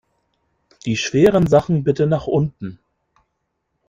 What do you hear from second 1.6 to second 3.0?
bitte nach unten!